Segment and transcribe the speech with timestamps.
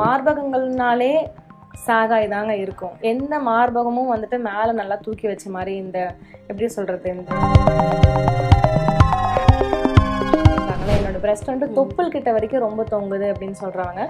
[0.00, 1.12] மார்பகங்கள்னாலே
[1.86, 2.94] சாகாய் தாங்க இருக்கும்.
[3.10, 5.98] எந்த மார்பகமும் வந்துட்டு மேலே நல்லா தூக்கி வச்ச மாதிரி இந்த
[6.50, 7.30] எப்படி சொல்றது இந்த
[10.96, 14.00] என்னோட பிரஸ்ட் வந்துட்டு தொப்புள் கிட்ட வரைக்கும் ரொம்ப தொங்குது அப்படின்னு சொல்றாங்க.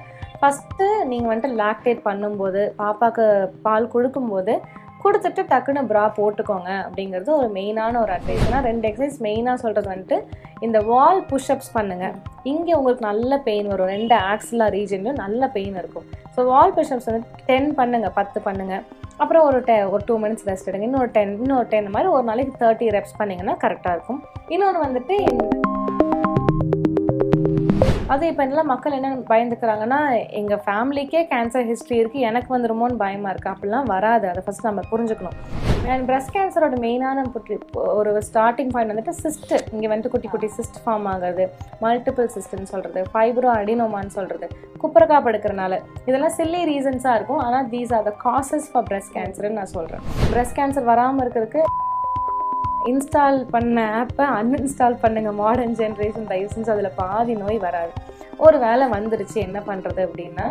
[0.40, 3.24] ஃபர்ஸ்ட் நீங்க வந்துட்டு லாக்டேட் பண்ணும்போது பாப்பாக்கு
[3.66, 4.54] பால் கொடுக்கும்போது
[5.02, 10.18] கொடுத்துட்டு டக்குன்னு ப்ரா போட்டுக்கோங்க அப்படிங்கிறது ஒரு மெயினான ஒரு அட்வைஸ் ஏன்னா ரெண்டு எக்ஸசைஸ் மெயினாக சொல்கிறது வந்துட்டு
[10.66, 12.14] இந்த வால் புஷ்அப்ஸ் பண்ணுங்கள்
[12.52, 13.92] இங்கே உங்களுக்கு நல்ல பெயின் வரும்.
[13.96, 16.06] ரெண்டு ஆக்சிலா ரீஜன்லையும் நல்ல பெயின் இருக்கும்.
[16.36, 18.84] ஸோ வால் புஷ்அப்ஸ் வந்து டென் பண்ணுங்கள் பத்து பண்ணுங்கள்
[19.22, 20.88] அப்புறம் ஒரு டெ ஒரு டூ மினிட்ஸ் ரெஸ்ட் எடுங்க.
[20.88, 24.20] இன்னொரு டென் இன்னொரு டென் மாதிரி ஒரு நாளைக்கு தேர்ட்டி ரெப்ஸ் பண்ணிங்கன்னா கரெக்டாக இருக்கும்.
[24.54, 25.16] இன்னொன்று வந்துட்டு
[28.08, 33.54] அது இப்போ என்ன மக்கள் என்ன பயந்துக்கிறாங்கன்னா எங்கள் ஃபேமிலிக்கே கேன்சர் ஹிஸ்ட்ரி இருக்குது எனக்கு வந்துருமோன்னு பயமாக இருக்குது
[33.54, 34.28] அப்படிலாம் வராது.
[34.28, 35.88] அதை ஃபஸ்ட் நம்ம புரிஞ்சுக்கணும்.
[35.88, 40.88] அண்ட் பிரஸ்ட் கேன்சரோட மெயினான புற்றி- ஒரு ஸ்டார்டிங் பாயிண்ட் வந்துட்டு சிஸ்ட் இங்கே வந்துட்டு குட்டி குட்டி சிஸ்ட்
[40.88, 41.48] ஃபார்ம் ஆகுறது.
[41.82, 44.48] மல்டிபிள் சிஸ்ட்னு சொல்கிறது ஃபைப்ரோ அடினோமான்னு சொல்கிறது
[44.82, 47.38] குப்பரக்கா படுக்கிறனால இதெல்லாம் சில்லி ரீசன்ஸாக இருக்கும்.
[47.38, 50.00] ஆனால் these are the causes for breast கேன்சர்னு நான் சொல்கிறேன்
[50.32, 51.60] பிரஸ்ட் கேன்சர் வராமல் இருக்கிறதுக்கு
[52.86, 57.92] இன்ஸ்டால் பண்ண ஆப்பை அன்இன்ஸ்டால் பண்ணுங்கள் மாடர்ன் ஜென்ரேஷன் தயவு செஞ்சு அதில் பாதி நோய் வராது.
[58.36, 60.46] ஒரு வேளை வந்துருச்சு என்ன பண்ணுறது அப்படின்னா?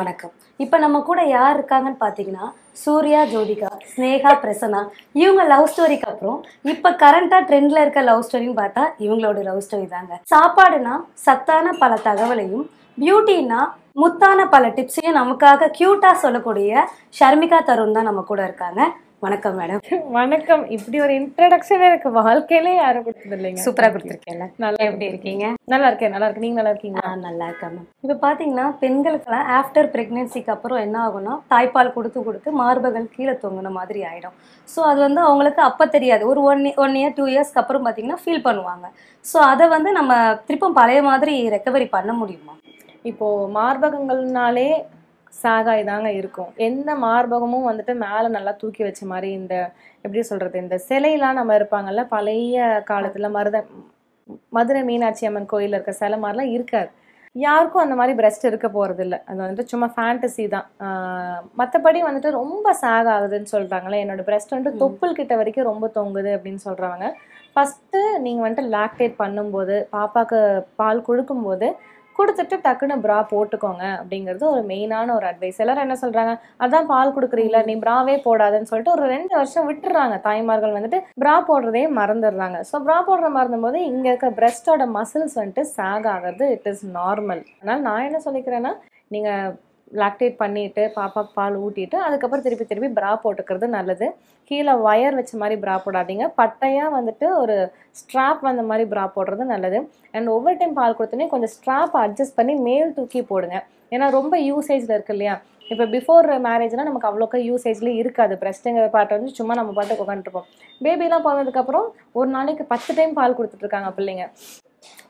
[0.00, 0.32] வணக்கம்.
[0.56, 4.80] இப்போ நம்ம கூட யார் இருக்காங்கன்னு பார்த்தீங்கன்னா சூர்யா ஜோதிகா ஸ்னேகா பிரசன்னா
[5.22, 6.38] இவங்க லவ் ஸ்டோரிக்கு அப்புறம்
[6.72, 10.12] இப்போ கரண்டாக ட்ரெண்டில் இருக்க லவ் ஸ்டோரின்னு பார்த்தா இவங்களோட லவ் ஸ்டோரி தாங்க.
[10.32, 10.94] சாப்பாடுனா
[11.26, 12.64] சத்தான பல தகவலையும்
[12.98, 13.60] பியூட்டினா
[14.02, 16.72] முத்தான பல டிப்ஸையும் நமக்காக க்யூட்டாக சொல்லக்கூடிய
[17.18, 18.80] ஷர்மிகா தருண் தான் நம்ம கூட இருக்காங்க.
[19.24, 19.80] வணக்கம் மேடம்
[20.16, 20.62] வணக்கம்.
[20.74, 23.62] இப்படி ஒரு இன்ட்ரடக்ஷன் எனக்கு வாழ்க்கையிலே யாரும் கொடுத்தது இல்லைங்க.
[23.64, 24.44] சூப்பராக கொடுத்துருக்கேன்ல.
[24.64, 25.44] நல்லா எப்படி இருக்கீங்க?
[25.72, 26.12] நல்லா இருக்கேன்.
[26.14, 27.02] நல்லா இருக்கு நீங்க நல்லா இருக்கீங்களா?
[27.08, 32.52] ஆ நல்லா இருக்கேன் மேம் இப்போ பார்த்தீங்கன்னா பெண்களுக்கெல்லாம் ஆஃப்டர் ப்ரெக்னென்சிக்கு அப்புறம் என்ன ஆகும்னா தாய்ப்பால் கொடுத்து கொடுத்து
[32.60, 34.36] மார்பகம் கீழே தொங்குன மாதிரி ஆகிடும்
[34.68, 36.24] ஸோ அது வந்து அவங்களுக்கு அப்போ தெரியாது.
[36.30, 38.88] ஒரு ஒன் ஒன் இயர் டூ இயர்ஸ்க்கு அப்புறம் பார்த்தீங்கன்னா ஃபீல் பண்ணுவாங்க.
[39.24, 40.14] ஸோ அதை வந்து நம்ம
[40.48, 42.56] திருப்பம் பழைய மாதிரி ரெக்கவரி பண்ண முடியுமா?
[43.12, 43.26] இப்போ
[43.58, 44.66] மார்பகங்கள்னாலே
[45.32, 46.50] சாகாய் தாங்க இருக்கும்.
[46.68, 49.54] எந்த மார்பகமும் வந்துட்டு மேலே நல்லா தூக்கி வச்ச மாதிரி இந்த
[50.04, 53.58] எப்படி சொல்றது இந்த சிலையெல்லாம் நம்ம இருப்பாங்கல்ல பழைய காலத்துல மருத
[54.56, 56.90] மதுரை மீனாட்சி அம்மன் கோயில்ல இருக்க சிலை மாதிரிலாம் இருக்காது.
[57.34, 60.66] யாருக்கும் அந்த மாதிரி பிரஸ்ட் இருக்க போறது இல்ல அது வந்துட்டு சும்மா ஃபேண்டசி தான்.
[61.60, 64.80] மத்தபடி வந்துட்டு ரொம்ப சாக் ஆகுதுன்னு சொல்றாங்களே என்னோட பிரஸ்ட் வந்துட்டு.
[64.84, 67.04] தொப்புள் கிட்ட வரைக்கும் ரொம்ப தொங்குது அப்படின்னு சொல்றாங்க.
[67.54, 70.40] ஃபர்ஸ்ட் நீங்க வந்துட்டு லாக்டேட் பண்ணும்போது பாப்பாக்கு
[70.80, 71.68] பால் கொடுக்கும்போது
[72.20, 76.32] கொடுத்துட்டு டக்குன்னு ப்ரா போட்டுக்கோங்க அப்படிங்கிறது ஒரு மெயினான ஒரு அட்வைஸ் எல்லாரும் என்ன சொல்றாங்க
[76.64, 80.16] அதான் பால் கொடுக்குறீல நீ ப்ராவே போடாதுன்னு சொல்லிட்டு ஒரு ரெண்டு வருஷம் விட்டுறாங்க.
[80.28, 82.58] தாய்மார்கள் வந்துட்டு ப்ரா போடுறதே மறந்துடுறாங்க.
[82.70, 87.42] ஸோ ப்ரா போடுற மறந்தும் போது இங்க இருக்க பிரஸ்டோட மசில்ஸ் வந்துட்டு சாக் ஆகிறது இட் இஸ் நார்மல்
[87.58, 88.72] அதனால நான் என்ன சொல்லிக்கிறேன்னா
[89.14, 89.56] நீங்கள்
[90.00, 94.06] லாக்டேட் பண்ணிட்டு பாப்பாவுக்கு பால் ஊட்டிட்டு அதுக்கப்புறம் திருப்பி திருப்பி ப்ரா போட்டுக்கிறது நல்லது.
[94.50, 96.26] கீழே ஒயர் வச்ச மாதிரி ப்ரா போடாதீங்க.
[96.40, 97.56] பட்டையாக வந்துட்டு ஒரு
[98.00, 99.80] ஸ்ட்ராப் வந்த மாதிரி ப்ரா போடுறது நல்லது.
[100.16, 103.58] அண்ட் ஒவ்வொரு டைம் பால் கொடுத்தோன்னே கொஞ்சம் ஸ்ட்ராப் அட்ஜஸ்ட் பண்ணி மேல் தூக்கி போடுங்க.
[103.94, 105.36] ஏன்னா ரொம்ப யூசேஜில் இருக்கு இல்லையா?
[105.72, 108.34] இப்போ பிஃபோர் மேரேஜ்னால் நமக்கு அவ்வளோக்கா யூசேஜ்லேயே இருக்காது.
[108.42, 110.48] பிரஸ்ட்டுங்கிற பாட்டை வந்து சும்மா நம்ம பாட்டுக்கு உட்காந்துருப்போம்
[110.84, 111.86] பேபிலாம் பிறந்ததுக்கப்புறம்
[112.20, 114.26] ஒரு நாளைக்கு பத்து டைம் பால் கொடுத்துட்ருக்காங்க பிள்ளைங்க.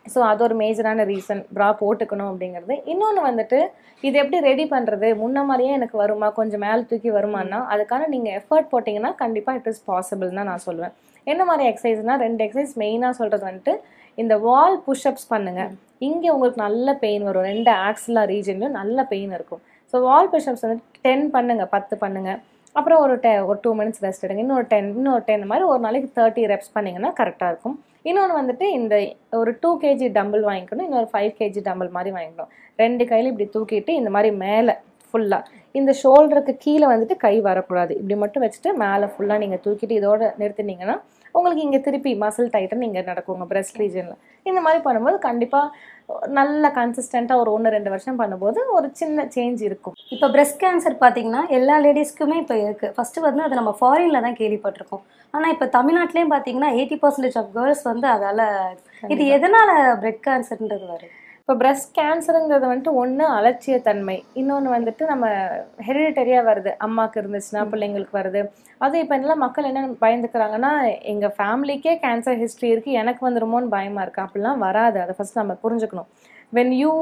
[0.06, 2.74] ஸோ அது ஒரு மேஜரான ரீசன் ப்ரா போட்டுக்கணும் அப்படிங்கிறது.
[2.92, 3.58] இன்னொன்று வந்துட்டு
[4.06, 6.28] இது எப்படி ரெடி பண்ணுறது முன்ன மாதிரியே எனக்கு வருமா?
[6.38, 10.94] கொஞ்சம் மேலே தூக்கி வருமானா அதுக்கான நீங்கள் எஃபர்ட் போட்டிங்கன்னா கண்டிப்பாக இட் இஸ் பாசிபிள் தான் நான் சொல்லுவேன்.
[11.26, 13.74] என்ன மாதிரி எக்ஸசைஸ்னா ரெண்டு எக்ஸசைஸ் மெயினாக சொல்கிறது வந்துட்டு
[14.18, 15.62] இந்த வால் புஷ்அப்ஸ் பண்ணுங்க.
[16.08, 17.46] இங்கே உங்களுக்கு நல்ல பெயின் வரும்.
[17.52, 19.62] ரெண்டு ஆக்சிலா ரீஜன்லையும் நல்ல பெயின் இருக்கும்.
[19.92, 22.32] ஸோ வால் புஷ்அப்ஸ் வந்து டென் பண்ணுங்க பத்து பண்ணுங்க.
[22.78, 24.42] அப்புறம் ஒரு டெ ஒரு டூ மினிட்ஸ் ரெஸ்ட் எடுங்க.
[24.46, 27.76] இன்னொரு டென் இன்னொரு டென் மாதிரி ஒரு நாளைக்கு தேர்ட்டி ரெப்ஸ் பண்ணிங்கன்னா கரெக்டாக இருக்கும்.
[28.04, 28.94] இன்னொன்று வந்துட்டு இந்த
[29.40, 32.52] ஒரு டூ கேஜி டம்பிள் வாங்கிக்கணும் இன்னொரு ஃபைவ் கேஜி டம்பிள் மாதிரி வாங்கிக்கணும்.
[32.78, 34.74] ரெண்டு கையில் இப்படி தூக்கிட்டு இந்த மாதிரி மேலே
[35.08, 37.92] ஃபுல்லாக இந்த ஷோல்டருக்கு கீழே வந்துட்டு கை வரக்கூடாது.
[38.00, 40.96] இப்படி மட்டும் வச்சுட்டு மேலே ஃபுல்லாக நீங்கள் தூக்கிட்டு இதோட நிறுத்தினீங்கன்னா
[41.34, 45.66] உங்களுக்கு இங்கே திருப்பி மசில் டைட்டன் இங்கே நடக்குங்க ப்ரெஸ்ட் பிரஸ்ட் ரீஜனில் இந்த மாதிரி பண்ணும்போது கண்டிப்பாக
[46.38, 49.96] நல்ல கன்சிஸ்டண்ட்டாக ஒரு ஒன்று ரெண்டு வருஷம் பண்ணும்போது ஒரு சின்ன சேஞ்ச் இருக்கும்.
[50.14, 55.04] இப்போ பிரஸ்ட் கேன்சர் பார்த்தீங்கன்னா எல்லா லேடிஸ்க்குமே இப்போ இருக்குது ஃபஸ்ட்டு வந்து அது நம்ம ஃபாரினில் தான் கேள்விப்பட்டிருக்கோம்.
[55.34, 58.46] ஆனால் இப்போ தமிழ்நாட்டிலையும் பார்த்தீங்கன்னா எயிட்டி பர்சன்டேஜ் ஆஃப் கேர்ள்ஸ் வந்து அதால்
[59.14, 61.16] இது எதனால் பிரெட் கேன்சர்ன்றது வருது?
[61.50, 64.14] இப்போ பிரஸ்ட் கேன்சருங்கிறது வந்துட்டு ஒன்று அலட்சியத்தன்மை.
[64.40, 65.24] இன்னொன்று வந்துட்டு நம்ம
[65.86, 66.72] ஹெரிடிட்டரியாக வருது.
[66.86, 68.40] அம்மாவுக்கு இருந்துச்சுன்னா பிள்ளைங்களுக்கு வருது.
[68.86, 70.70] அது இப்போ எல்லாம் மக்கள் என்ன பயந்துக்கிறாங்கன்னா
[71.12, 75.00] எங்கள் ஃபேமிலிக்கே கேன்சர் ஹிஸ்ட்ரி இருக்குது எனக்கு வந்துருமோன்னு பயமாக இருக்குது அப்படிலாம் வராது.
[75.04, 76.08] அதை ஃபஸ்ட் நம்ம புரிஞ்சுக்கணும்.
[76.58, 76.92] வென் யூ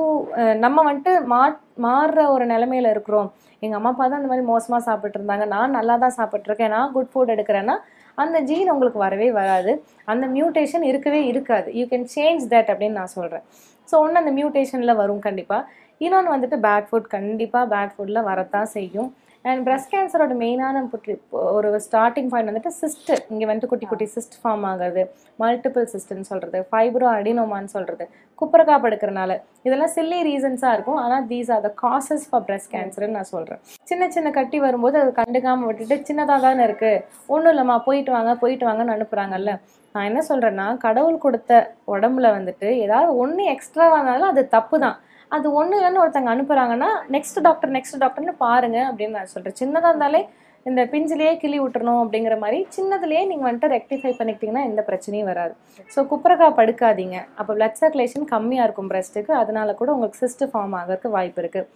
[0.64, 1.42] நம்ம வந்துட்டு மா
[1.88, 3.30] மாறுற ஒரு நிலமையில இருக்கிறோம்.
[3.64, 5.46] எங்கள் அம்மா அப்பா தான் இந்த மாதிரி மோசமாக சாப்பிட்டு இருந்தாங்க.
[5.54, 7.76] நான் நல்லா தான் சாப்பிட்ருக்கேன் நான் குட் ஃபுட் எடுக்கிறேன்னா
[8.22, 9.72] அந்த ஜீன் உங்களுக்கு வரவே வராது.
[10.12, 11.68] அந்த மியூட்டேஷன் இருக்கவே இருக்காது.
[11.78, 13.44] யூ கேன் சேஞ்ச் தட் அப்படின்னு நான் சொல்கிறேன்
[13.88, 15.62] ஸோ ஒன்று அந்த மியூட்டேஷனில் வரும் கண்டிப்பாக
[16.04, 19.08] இன்னொன்று வந்துட்டு பேக் ஃபுட் கண்டிப்பாக பேக் ஃபுட்டில் வரத்தான் செய்யும்.
[19.44, 21.14] அண்ட் பிரஸ்ட் கேன்சரோட மெயினான புற்று
[21.58, 25.02] ஒரு ஸ்டார்டிங் பாயிண்ட் வந்துட்டு சிஸ்ட் இங்கே வந்துட்டு குட்டி குட்டி சிஸ்ட் ஃபார்ம் ஆகுறது.
[25.42, 28.04] மல்டிபிள் சிஸ்ட்னு சொல்கிறது ஃபைப்ரோ அடினோமான்னு சொல்கிறது
[28.38, 29.32] குப்பரக்காப்பு எடுக்கிறனால
[29.66, 30.98] இதெல்லாம் சில்லி ரீசன்ஸாக இருக்கும்.
[31.04, 35.12] ஆனால் these are the causes for breast கேன்சர்னு நான் சொல்கிறேன் சின்ன சின்ன கட்டி வரும்போது அது
[35.20, 37.02] கண்டுக்காமல் விட்டுட்டு சின்னதாக தானே இருக்குது
[37.34, 39.54] ஒன்றும் இல்லைம்மா போயிட்டு வாங்க போயிட்டு வாங்கன்னு அனுப்புகிறாங்கல்ல
[39.94, 41.52] நான் என்ன சொல்கிறேன்னா கடவுள் கொடுத்த
[41.94, 44.96] உடம்புல வந்துட்டு ஏதாவது ஒன்று எக்ஸ்ட்ரா வாங்கினாலும் அது தப்பு தான்
[45.36, 50.20] அது ஒன்று இல்லைன்னு ஒருத்தங்க அனுப்புகிறாங்கன்னா நெக்ஸ்ட் டாக்டர் நெக்ஸ்ட் டாக்டர்னு பாருங்க அப்படின்னு நான் சொல்கிறேன் சின்னதாக இருந்தாலே
[50.66, 55.52] இந்த பிஞ்சிலேயே கிளி விட்டுறணும் அப்படிங்கிற மாதிரி சின்னதுலேயே நீங்கள் வந்துட்டு ரெக்டிஃபை பண்ணிக்கிட்டிங்கன்னா எந்த பிரச்சனையும் வராது.
[55.94, 57.18] ஸோ குப்பரக்காய் படுக்காதீங்க.
[57.40, 61.68] அப்போ பிளட் சர்க்குலேஷன் கம்மியாக இருக்கும் பிரஸ்ட்டுக்கு அதனால கூட உங்களுக்கு சிஸ்ட் ஃபார்ம் ஆகிறதுக்கு வாய்ப்பு இருக்குது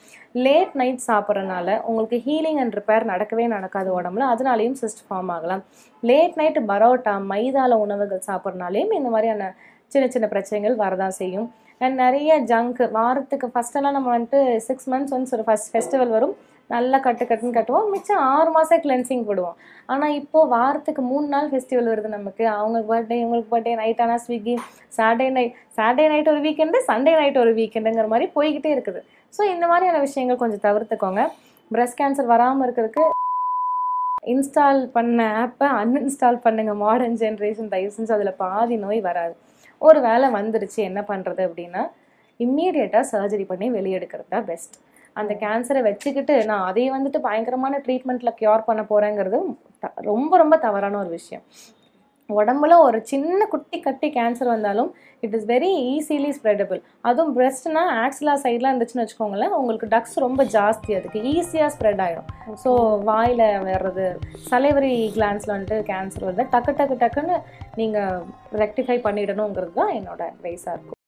[0.47, 4.27] லேட் நைட் சாப்பிட்றனால உங்களுக்கு ஹீலிங் அண்ட் ரிப்பேர் நடக்கவே நடக்காது உடம்புல.
[4.35, 5.65] அதனாலையும் சிஸ்ட் ஃபார்ம் ஆகலாம்.
[6.03, 9.51] லேட் நைட்டு பரோட்டா மைதால உணவுகள் சாப்பிட்றனாலையும் இந்த மாதிரியான
[9.95, 11.49] சின்ன சின்ன பிரச்சனைகள் வரதான் செய்யும்.
[11.84, 16.34] அண்ட் நிறைய ஜங்க் வாரத்துக்கு ஃபஸ்ட்டெல்லாம் நம்ம வந்துட்டு சிக்ஸ் மந்த்ஸ் ஒன்ஸ் ஒரு ஃபஸ்ட் ஃபெஸ்டிவல் வரும்.
[16.75, 17.88] நல்லா கட்டு கட்டுன்னு கட்டுவோம்.
[17.94, 19.56] மிச்சம் ஆறு மாதம் கிளென்சிங் போடுவோம்.
[19.93, 22.44] ஆனால் இப்போது வாரத்துக்கு மூணு நாள் ஃபெஸ்டிவல் வருது நமக்கு.
[22.58, 24.55] அவங்களுக்கு பர்த்டே இவங்களுக்கு பர்த்டே நைட் ஆனால் Swiggy
[24.99, 29.02] Saturday night Saturday night ஒரு வீக்கெண்டு சண்டே நைட் ஒரு வீக்கெண்டுங்கிற மாதிரி போய்கிட்டே இருக்குது.
[29.37, 31.25] ஸோ இந்த மாதிரியான விஷயங்கள் கொஞ்சம் தவிர்த்துக்கோங்க.
[31.70, 33.05] பிரஸ்ட் கேன்சர் வராமல் இருக்கிறதுக்கு
[34.32, 39.34] இன்ஸ்டால் பண்ண ஆப்பை அன்இன்ஸ்டால் பண்ணுங்கள் மாடர்ன் ஜென்ரேஷன் தயவு செஞ்சு அதில் பாதி நோய் வராது.
[39.82, 41.82] ஒரு வேலை வந்துருச்சு என்ன பண்ணுறது அப்படின்னா
[42.40, 44.76] இம்மீடியட்டாக சர்ஜரி பண்ணி வெளியெடுக்கிறது தான் பெஸ்ட்
[45.17, 49.38] அந்த கேன்சரை வச்சுக்கிட்டு நான் அதை வந்துட்டு பயங்கரமான ட்ரீட்மெண்ட்டில் க்யூர் பண்ண போகிறேங்கிறது
[49.79, 51.44] த- ரொம்ப ரொம்ப தவறான ஒரு விஷயம்.
[52.40, 54.90] உடம்புல ஒரு சின்ன குட்டி கட்டி கேன்சர் வந்தாலும்
[55.26, 60.96] it is very easily spreadable அதுவும் பிரெஸ்ட்னா ஆக்சிலா சைட்லாம் இருந்துச்சுன்னு வச்சுக்கோங்களேன் உங்களுக்கு டக்ஸ் ரொம்ப ஜாஸ்தி
[60.99, 62.31] அதுக்கு ஈஸியாக ஸ்ப்ரெட் ஆகிடும்
[62.64, 62.73] ஸோ
[63.11, 64.06] வாயில் வர்றது
[64.50, 66.46] சலைவரி கிளான்ஸில் வந்துட்டு கேன்சர் வருது.
[66.55, 67.38] டக்கு டக்கு டக்குன்னு
[67.82, 68.25] நீங்கள்
[68.64, 70.99] ரெக்டிஃபை பண்ணிடணுங்கிறது தான் என்னோட அட்வைஸாக இருக்கும்.